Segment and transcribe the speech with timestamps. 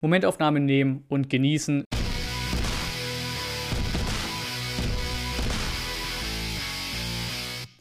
[0.00, 1.84] Momentaufnahme nehmen und genießen.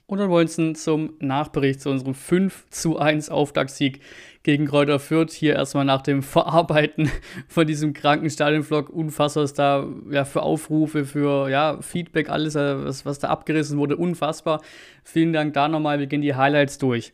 [0.09, 4.01] Und dann wollen wir zum Nachbericht zu unserem 5 zu 1 Auftaktsieg
[4.41, 5.31] gegen Kräuter Fürth.
[5.31, 7.11] Hier erstmal nach dem Verarbeiten
[7.47, 8.89] von diesem kranken Stadionvlog.
[8.89, 13.97] Unfassbar, was da ja, für Aufrufe, für ja, Feedback, alles, was, was da abgerissen wurde.
[13.97, 14.61] Unfassbar.
[15.03, 15.99] Vielen Dank da nochmal.
[15.99, 17.13] Wir gehen die Highlights durch.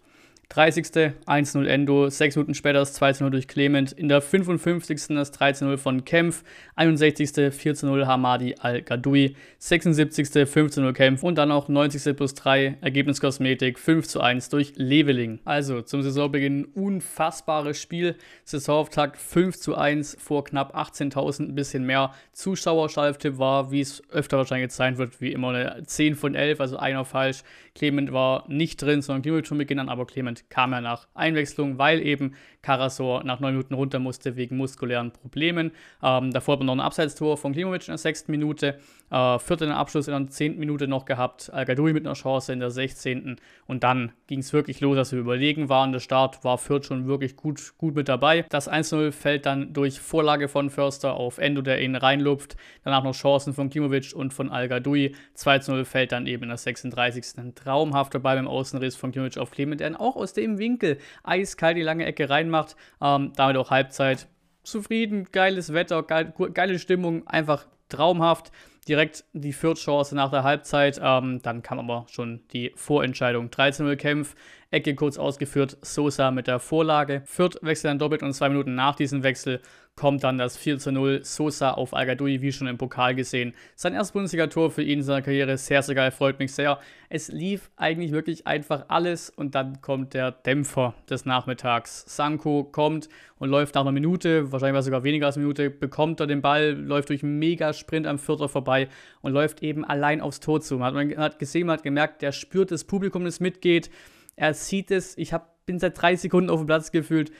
[0.50, 0.86] 30.
[1.26, 5.16] 1-0 Endo, 6 Minuten später das 2-0 durch Clement, in der 55.
[5.16, 6.44] das 13-0 von Kempf,
[6.76, 7.30] 61.
[7.30, 10.28] 14-0 Hamadi Al-Gadoui, 76.
[10.28, 12.16] 15-0 Kempf und dann auch 90.
[12.16, 15.40] plus 3 Ergebniskosmetik 5-1 durch Leveling.
[15.46, 22.86] Also zum Saisonbeginn unfassbares Spiel, Saisonauftakt 5-1 vor knapp 18.000, ein bisschen mehr Zuschauer.
[22.86, 27.04] War, wie es öfter wahrscheinlich gezeigt wird, wie immer eine 10 von 11, also einer
[27.04, 27.44] falsch.
[27.74, 31.78] Clement war nicht drin, sondern Clement schon an, aber Clement Moment kam er nach Einwechslung,
[31.78, 35.72] weil eben Karasor nach neun Minuten runter musste wegen muskulären Problemen.
[36.02, 38.80] Ähm, davor hat man noch ein Abseitstor von Klimovic in der sechsten Minute.
[39.12, 41.52] Äh, vierten Abschluss in der zehnten Minute noch gehabt.
[41.54, 43.36] al mit einer Chance in der sechzehnten.
[43.68, 45.92] Und dann ging es wirklich los, dass wir überlegen waren.
[45.92, 48.46] Der Start war Fürth schon wirklich gut, gut mit dabei.
[48.50, 52.58] Das 1-0 fällt dann durch Vorlage von Förster auf Endo, der ihn reinlupft.
[52.84, 55.14] Danach noch Chancen von Klimovic und von Al-Gadoui.
[55.38, 57.38] 2-0 fällt dann eben in der 36.
[57.38, 61.78] Ein traumhafter Ball beim Außenriss von Klimovic auf Clement, der auch aus dem Winkel eiskalt
[61.78, 62.76] die lange Ecke reinmacht.
[63.02, 64.28] Ähm, damit auch Halbzeit.
[64.64, 68.52] Zufrieden, geiles Wetter, geil, geile Stimmung, einfach traumhaft.
[68.88, 71.00] Direkt die Viertchance nach der Halbzeit.
[71.02, 73.50] Ähm, dann kam aber schon die Vorentscheidung.
[73.50, 74.36] 13-0 Kämpf,
[74.72, 77.22] Ecke kurz ausgeführt, Sosa mit der Vorlage.
[77.26, 79.62] Fürth wechselt dann doppelt und zwei Minuten nach diesem Wechsel
[79.96, 83.54] kommt dann das 4 0 Sosa auf al wie schon im Pokal gesehen.
[83.76, 86.80] Sein erstes Bundesliga-Tor für ihn in seiner Karriere, sehr, sehr geil, freut mich sehr.
[87.10, 92.04] Es lief eigentlich wirklich einfach alles und dann kommt der Dämpfer des Nachmittags.
[92.08, 93.08] Sanko kommt
[93.38, 96.72] und läuft nach einer Minute, wahrscheinlich sogar weniger als eine Minute, bekommt er den Ball,
[96.72, 98.90] läuft durch einen Mega-Sprint am Vierter vorbei
[99.22, 100.78] und läuft eben allein aufs Tor zu.
[100.78, 103.90] Man hat, man hat gesehen, man hat gemerkt, der spürt das Publikum, das mitgeht
[104.36, 105.18] er sieht es.
[105.18, 107.32] Ich hab, bin seit drei Sekunden auf dem Platz gefühlt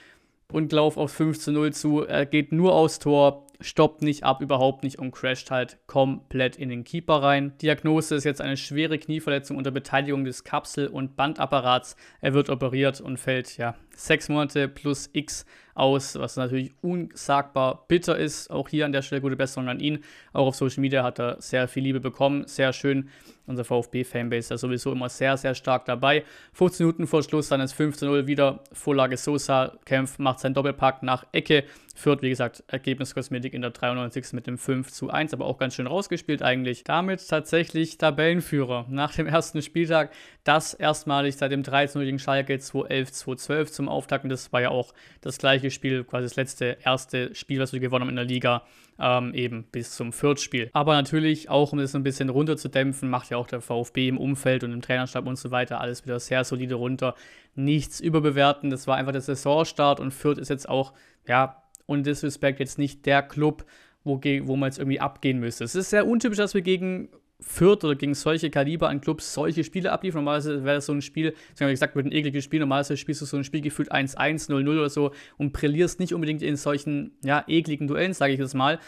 [0.52, 2.02] und laufe auf 5 zu 0 zu.
[2.02, 6.68] Er geht nur aufs Tor, stoppt nicht ab, überhaupt nicht und crasht halt komplett in
[6.68, 7.56] den Keeper rein.
[7.62, 11.96] Diagnose ist jetzt eine schwere Knieverletzung unter Beteiligung des Kapsel- und Bandapparats.
[12.20, 18.16] Er wird operiert und fällt ja sechs Monate plus X aus, was natürlich unsagbar bitter
[18.16, 18.50] ist.
[18.50, 20.02] Auch hier an der Stelle gute Besserung an ihn.
[20.32, 22.46] Auch auf Social Media hat er sehr viel Liebe bekommen.
[22.46, 23.10] Sehr schön.
[23.46, 26.24] Unser VfB-Fanbase ist sowieso immer sehr, sehr stark dabei.
[26.54, 28.60] 15 Minuten vor Schluss dann ist 15-0 wieder.
[28.72, 29.78] Vorlage Sosa.
[29.84, 31.64] Kämpf macht seinen Doppelpack nach Ecke.
[31.94, 34.32] Führt, wie gesagt, Ergebniskosmetik in der 93.
[34.32, 36.84] mit dem 5 zu 1, aber auch ganz schön rausgespielt eigentlich.
[36.84, 38.86] Damit tatsächlich Tabellenführer.
[38.88, 40.10] Nach dem ersten Spieltag
[40.44, 44.24] das erstmalig seit dem 13 gegen Schalke 2-11-2-12 zum Auftakt.
[44.24, 47.80] Und das war ja auch das gleiche Spiel, quasi das letzte, erste Spiel, was wir
[47.80, 48.62] gewonnen haben in der Liga,
[48.98, 50.70] ähm, eben bis zum Viertspiel.
[50.72, 54.64] Aber natürlich auch, um das ein bisschen runterzudämpfen, macht ja auch der VfB im Umfeld
[54.64, 57.14] und im Trainerstab und so weiter alles wieder sehr solide runter.
[57.54, 60.92] Nichts überbewerten, das war einfach der Saisonstart und Fürth ist jetzt auch,
[61.26, 63.64] ja, und Disrespect jetzt nicht der Club,
[64.04, 65.64] wo, wo man jetzt irgendwie abgehen müsste.
[65.64, 67.08] Es ist sehr untypisch, dass wir gegen
[67.40, 70.20] Fürth oder gegen solche Kaliber an Clubs solche Spiele abliefern.
[70.20, 72.60] Normalerweise wäre das so ein Spiel, ich habe gesagt, wird ein ekliges Spiel.
[72.60, 76.42] Normalerweise spielst du so ein Spiel gefühlt 1-1, 0-0 oder so und brillierst nicht unbedingt
[76.42, 78.78] in solchen, ja, ekligen Duellen, sage ich jetzt mal.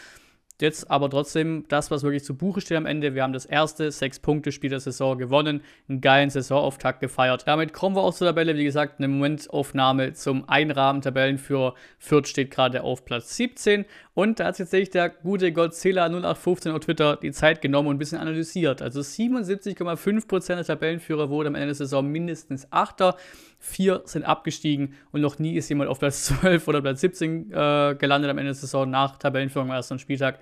[0.61, 3.15] Jetzt aber trotzdem das, was wirklich zu Buche steht am Ende.
[3.15, 7.47] Wir haben das erste Sechs-Punkte-Spiel der Saison gewonnen, einen geilen Saisonauftakt gefeiert.
[7.47, 8.57] Damit kommen wir auch zur Tabelle.
[8.57, 11.01] Wie gesagt, eine Momentaufnahme zum Einrahmen.
[11.01, 13.85] Tabellen für Fürth steht gerade auf Platz 17.
[14.19, 17.95] Und da hat sich tatsächlich der gute Godzilla 0815 auf Twitter die Zeit genommen und
[17.95, 18.81] ein bisschen analysiert.
[18.81, 23.15] Also 77,5% der Tabellenführer wurde am Ende der Saison mindestens Achter.
[23.61, 27.95] Vier sind abgestiegen und noch nie ist jemand auf Platz 12 oder Platz 17 äh,
[27.97, 30.39] gelandet am Ende der Saison nach Tabellenführung am ersten Spieltag.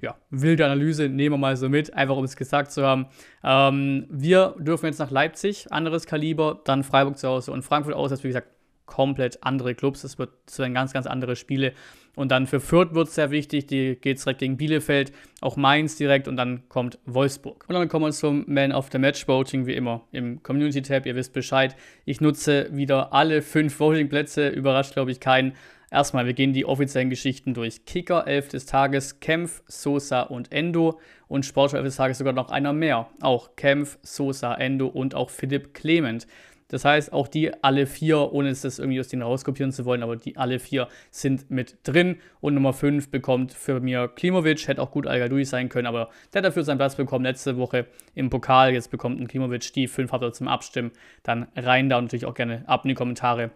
[0.00, 3.06] Ja, wilde Analyse, nehmen wir mal so mit, einfach um es gesagt zu haben.
[3.42, 8.10] Ähm, wir dürfen jetzt nach Leipzig, anderes Kaliber, dann Freiburg zu Hause und Frankfurt aus.
[8.10, 8.48] Das wie gesagt
[8.88, 10.02] komplett andere Clubs.
[10.02, 11.72] Es wird, das werden ganz, ganz andere Spiele.
[12.16, 13.66] Und dann für Fürth wird es sehr wichtig.
[13.66, 17.64] Die geht es direkt gegen Bielefeld, auch Mainz direkt und dann kommt Wolfsburg.
[17.68, 21.06] Und dann kommen wir zum Man of the Match Voting, wie immer im Community Tab.
[21.06, 21.76] Ihr wisst Bescheid.
[22.06, 24.48] Ich nutze wieder alle fünf Voting-Plätze.
[24.48, 25.52] Überrascht, glaube ich, keinen.
[25.90, 27.84] Erstmal, wir gehen die offiziellen Geschichten durch.
[27.86, 31.00] Kicker, 11 des Tages, Kempf, Sosa und Endo.
[31.28, 33.08] Und Sportschau 11 des Tages sogar noch einer mehr.
[33.20, 36.26] Auch Kempf, Sosa, Endo und auch Philipp Clement.
[36.68, 40.02] Das heißt, auch die alle vier, ohne es das irgendwie aus denen rauskopieren zu wollen,
[40.02, 42.18] aber die alle vier sind mit drin.
[42.40, 46.40] Und Nummer 5 bekommt für mir Klimovic, hätte auch gut al sein können, aber der
[46.40, 48.74] hat dafür seinen Platz bekommen letzte Woche im Pokal.
[48.74, 50.90] Jetzt bekommt ein Klimovic die 5 habt ihr zum Abstimmen.
[51.22, 53.50] Dann rein da und natürlich auch gerne ab in die Kommentare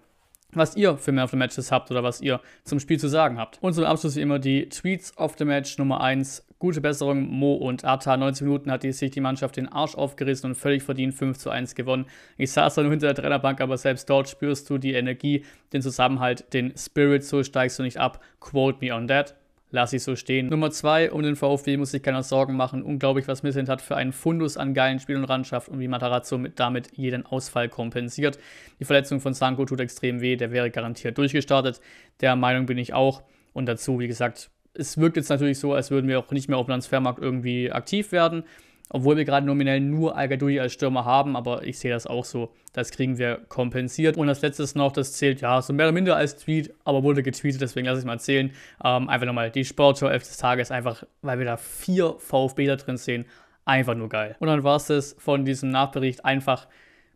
[0.54, 3.38] was ihr für Man of the Matches habt oder was ihr zum Spiel zu sagen
[3.38, 3.58] habt.
[3.62, 6.46] Und zum Abschluss wie immer die Tweets of the Match Nummer 1.
[6.58, 8.16] Gute Besserung, Mo und Atta.
[8.16, 11.50] 90 Minuten hat die, sich die Mannschaft den Arsch aufgerissen und völlig verdient 5 zu
[11.50, 12.06] 1 gewonnen.
[12.36, 15.82] Ich saß da nur hinter der Trainerbank, aber selbst dort spürst du die Energie, den
[15.82, 18.22] Zusammenhalt, den Spirit, so steigst du nicht ab.
[18.40, 19.34] Quote me on that
[19.72, 20.48] lasse ich so stehen.
[20.48, 22.82] Nummer zwei, um den VfB muss sich keiner Sorgen machen.
[22.82, 26.38] Unglaublich, was Missent hat für einen Fundus an geilen Spiel und Randschaft und wie Matarazzo
[26.38, 28.38] mit, damit jeden Ausfall kompensiert.
[28.78, 31.80] Die Verletzung von Sanko tut extrem weh, der wäre garantiert durchgestartet.
[32.20, 33.22] Der Meinung bin ich auch.
[33.52, 36.58] Und dazu, wie gesagt, es wirkt jetzt natürlich so, als würden wir auch nicht mehr
[36.58, 38.44] auf dem Transfermarkt irgendwie aktiv werden
[38.92, 40.30] obwohl wir gerade nominell nur al
[40.60, 42.52] als Stürmer haben, aber ich sehe das auch so.
[42.74, 44.16] Das kriegen wir kompensiert.
[44.18, 47.22] Und als letztes noch, das zählt ja so mehr oder minder als Tweet, aber wurde
[47.22, 48.50] getweetet, deswegen lasse ich es mal erzählen.
[48.84, 52.76] Ähm, einfach nochmal die Sportschau 11 des Tages, einfach weil wir da vier VfB da
[52.76, 53.24] drin sehen.
[53.64, 54.36] Einfach nur geil.
[54.40, 56.24] Und dann war es das von diesem Nachbericht.
[56.24, 56.66] Einfach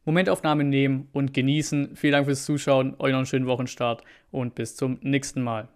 [0.07, 1.97] Momentaufnahme nehmen und genießen.
[1.97, 5.69] Vielen Dank fürs Zuschauen, euch noch einen schönen Wochenstart und bis zum nächsten Mal.